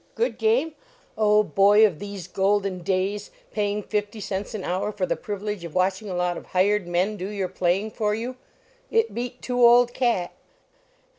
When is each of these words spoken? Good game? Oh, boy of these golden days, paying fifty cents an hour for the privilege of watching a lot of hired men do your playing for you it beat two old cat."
Good 0.15 0.39
game? 0.39 0.73
Oh, 1.15 1.43
boy 1.43 1.85
of 1.85 1.99
these 1.99 2.27
golden 2.27 2.79
days, 2.79 3.29
paying 3.51 3.83
fifty 3.83 4.19
cents 4.19 4.55
an 4.55 4.63
hour 4.63 4.91
for 4.91 5.05
the 5.05 5.15
privilege 5.15 5.63
of 5.63 5.75
watching 5.75 6.09
a 6.09 6.15
lot 6.15 6.37
of 6.37 6.47
hired 6.47 6.87
men 6.87 7.17
do 7.17 7.29
your 7.29 7.47
playing 7.47 7.91
for 7.91 8.15
you 8.15 8.35
it 8.89 9.13
beat 9.13 9.43
two 9.43 9.63
old 9.63 9.93
cat." 9.93 10.31